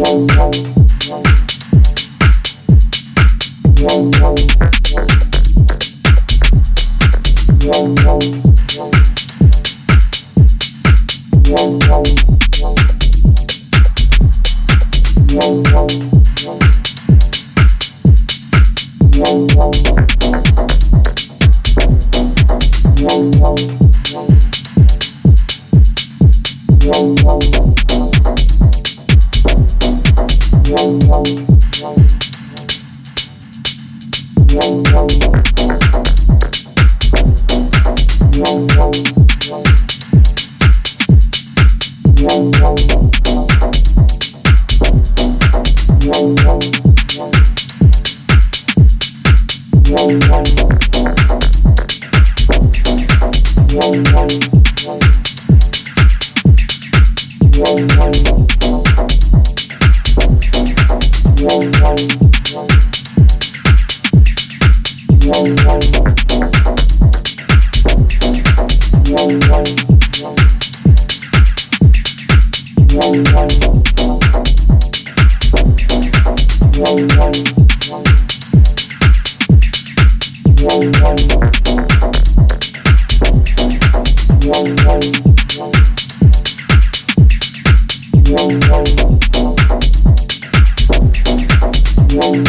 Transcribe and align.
Thank 0.00 0.67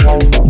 Thank 0.02 0.34
you. 0.34 0.49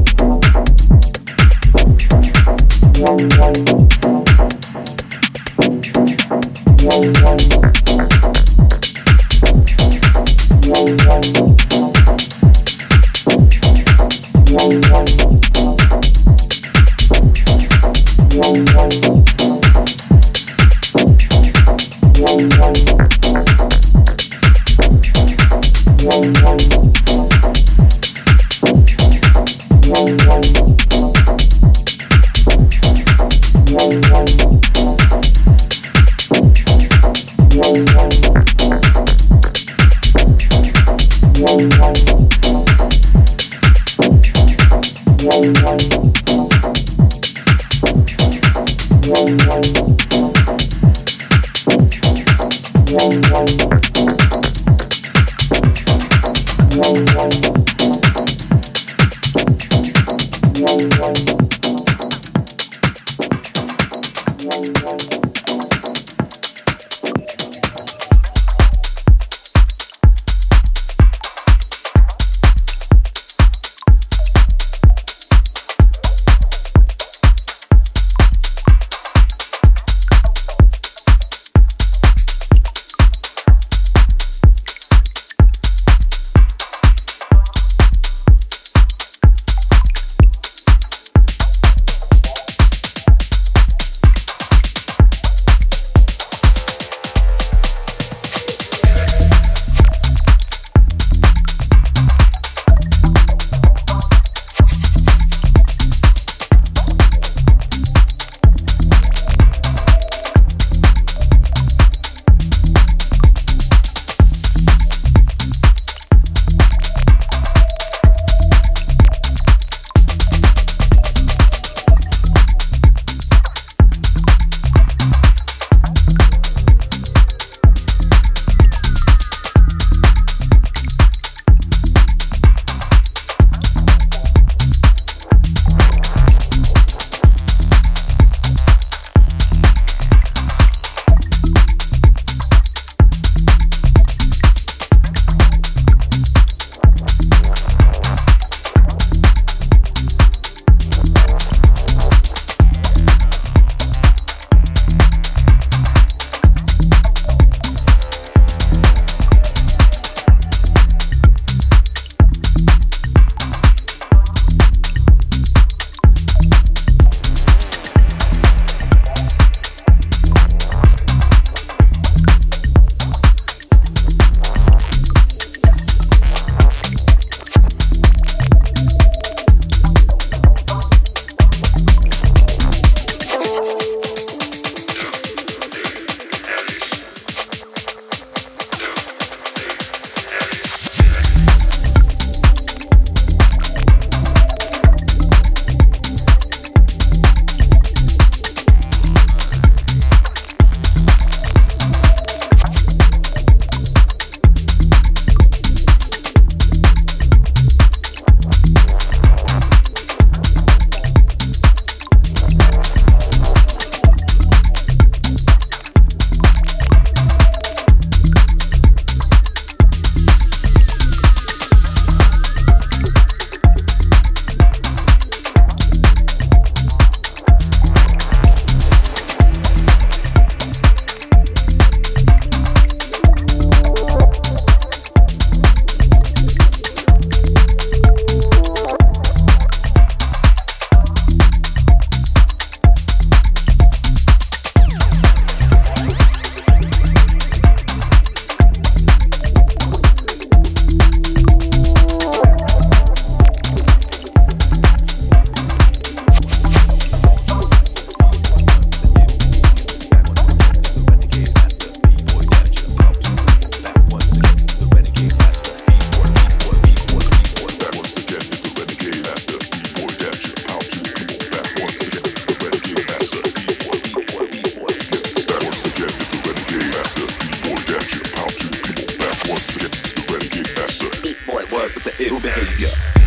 Beat 281.22 281.36
boy, 281.46 281.62
work 281.70 281.94
with 281.94 282.04
the 282.04 282.24
ill 282.26 282.40
behavior. 282.40 283.19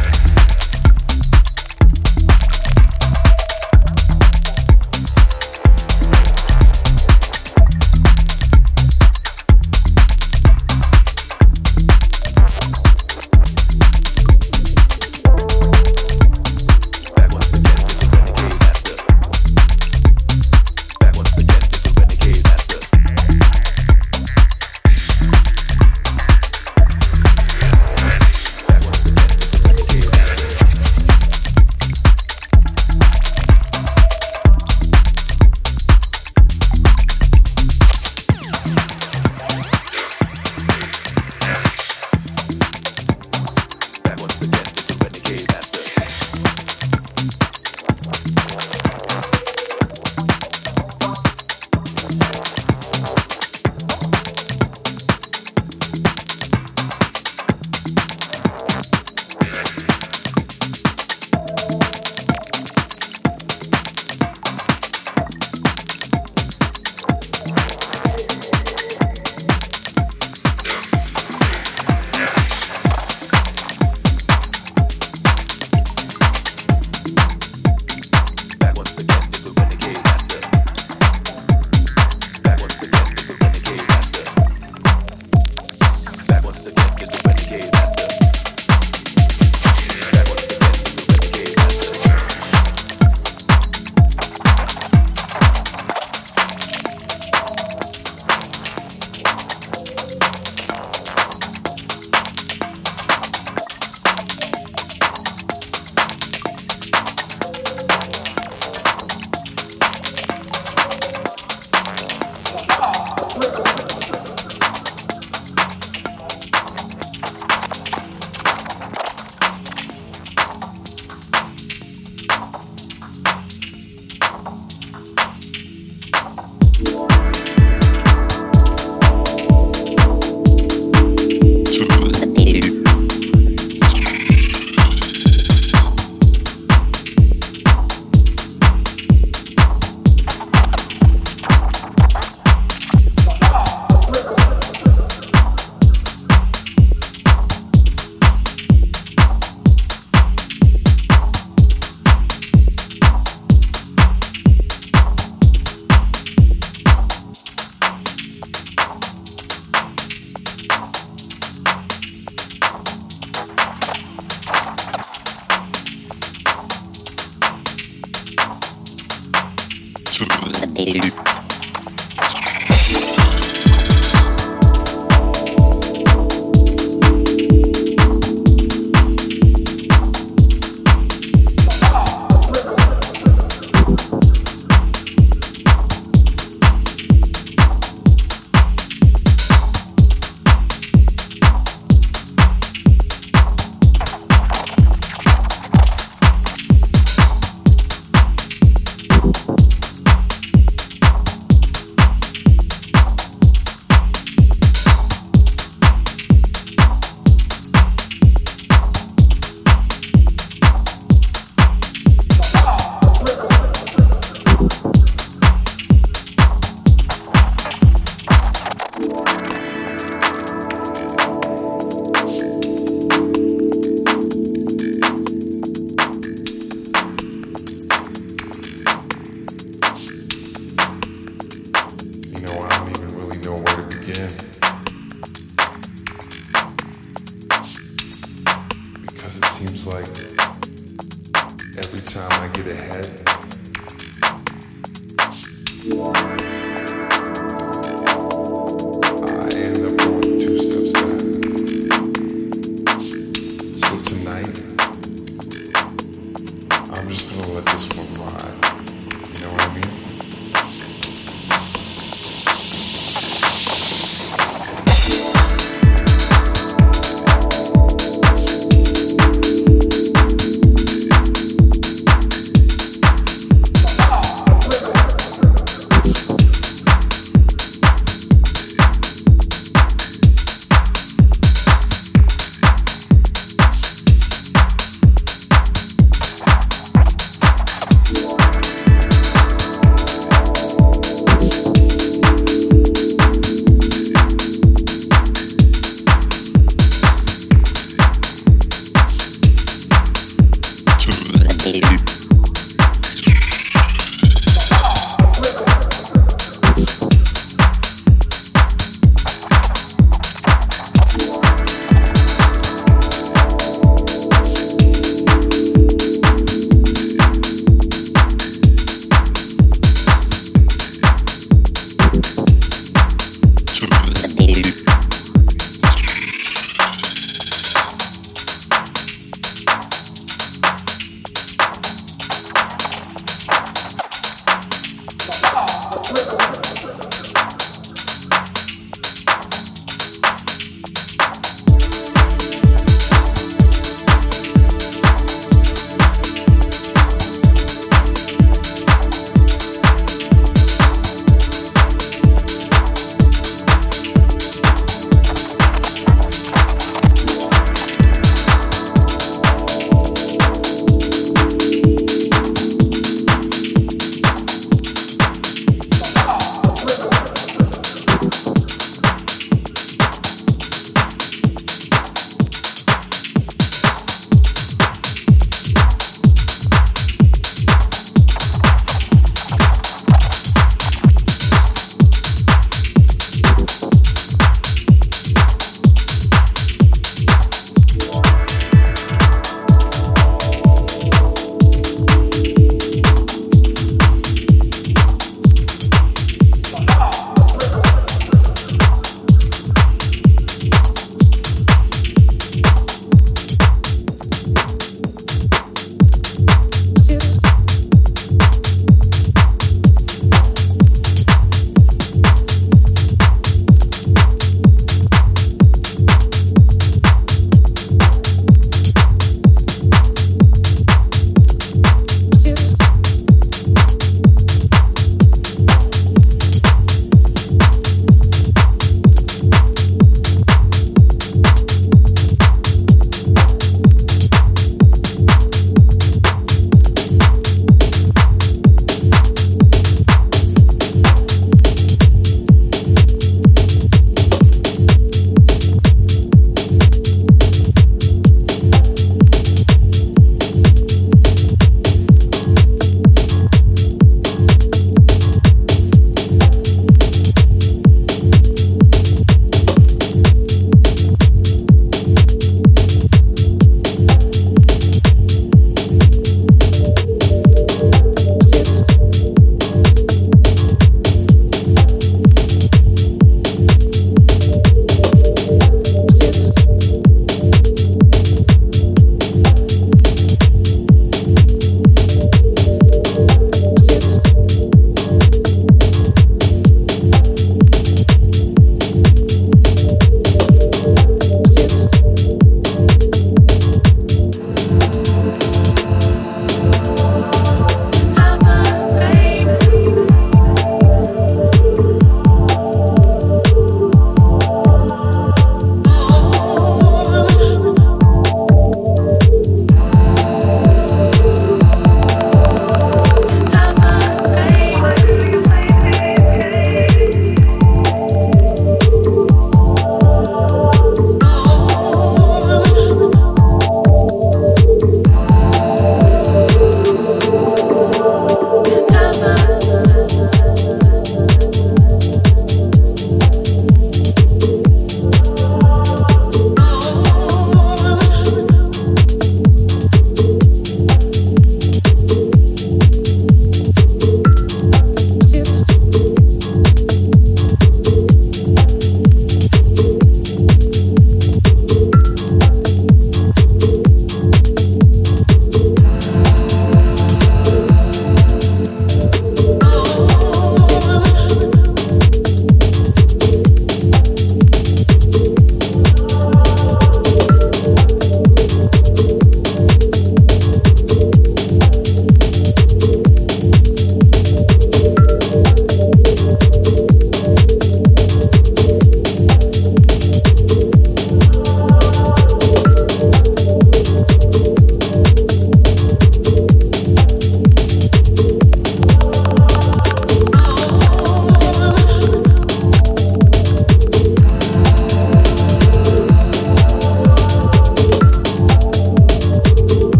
Yeah. 86.56 88.13